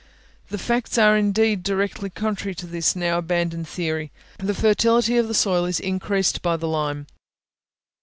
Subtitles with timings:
[0.49, 5.35] The facts are indeed directly contrary to this now abandoned theory: the fertility of the
[5.35, 7.05] soil is increased by the lime.